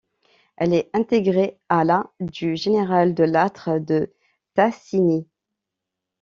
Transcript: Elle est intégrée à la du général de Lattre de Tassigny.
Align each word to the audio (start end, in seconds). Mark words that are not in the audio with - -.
Elle 0.57 0.73
est 0.73 0.89
intégrée 0.95 1.59
à 1.69 1.83
la 1.83 2.11
du 2.19 2.55
général 2.57 3.13
de 3.13 3.23
Lattre 3.23 3.77
de 3.79 4.11
Tassigny. 4.55 5.27